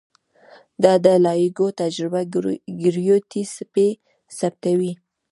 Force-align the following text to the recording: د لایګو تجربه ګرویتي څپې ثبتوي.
د 1.03 1.09
لایګو 1.25 1.67
تجربه 1.81 2.21
ګرویتي 2.83 3.41
څپې 3.55 3.89
ثبتوي. 4.37 4.93